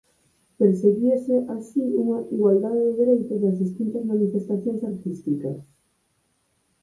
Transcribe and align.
Perseguíase 0.59 1.35
así 1.55 1.83
unha 2.01 2.19
"igualdade 2.35 2.81
de 2.87 2.93
dereitos" 3.01 3.37
das 3.43 3.57
distintas 3.63 4.03
manifestacións 4.11 4.81
artísticas. 4.91 5.57